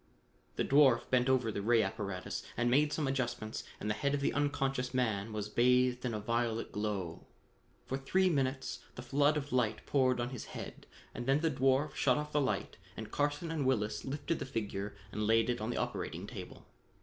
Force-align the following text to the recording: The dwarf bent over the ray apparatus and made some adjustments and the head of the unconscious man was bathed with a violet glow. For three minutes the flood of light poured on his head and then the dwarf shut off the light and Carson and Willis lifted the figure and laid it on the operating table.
The 0.55 0.65
dwarf 0.65 1.07
bent 1.11 1.29
over 1.29 1.51
the 1.51 1.61
ray 1.61 1.83
apparatus 1.83 2.41
and 2.57 2.71
made 2.71 2.91
some 2.91 3.07
adjustments 3.07 3.63
and 3.79 3.87
the 3.87 3.93
head 3.93 4.15
of 4.15 4.19
the 4.19 4.33
unconscious 4.33 4.95
man 4.95 5.31
was 5.31 5.47
bathed 5.47 6.03
with 6.03 6.13
a 6.15 6.19
violet 6.19 6.71
glow. 6.71 7.27
For 7.85 7.99
three 7.99 8.27
minutes 8.27 8.79
the 8.95 9.03
flood 9.03 9.37
of 9.37 9.51
light 9.53 9.85
poured 9.85 10.19
on 10.19 10.31
his 10.31 10.45
head 10.57 10.87
and 11.13 11.27
then 11.27 11.41
the 11.41 11.51
dwarf 11.51 11.93
shut 11.93 12.17
off 12.17 12.31
the 12.31 12.41
light 12.41 12.77
and 12.97 13.11
Carson 13.11 13.51
and 13.51 13.63
Willis 13.63 14.03
lifted 14.03 14.39
the 14.39 14.45
figure 14.47 14.95
and 15.11 15.27
laid 15.27 15.51
it 15.51 15.61
on 15.61 15.69
the 15.69 15.77
operating 15.77 16.25
table. 16.25 16.65